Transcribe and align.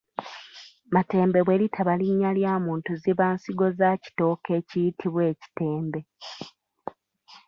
Matembe 0.93 1.39
bwe 1.43 1.59
litaba 1.61 1.93
linnya 1.99 2.31
lya 2.37 2.53
muntu 2.65 2.89
ziba 3.01 3.25
nsigo 3.35 3.65
za 3.79 3.89
kitooke 4.01 4.49
ekiyitibwa 4.59 5.23
ekitembe. 5.31 5.99